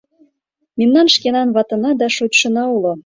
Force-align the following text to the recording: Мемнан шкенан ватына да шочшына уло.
Мемнан 0.77 1.07
шкенан 1.15 1.49
ватына 1.55 1.91
да 1.99 2.07
шочшына 2.15 2.63
уло. 2.75 2.93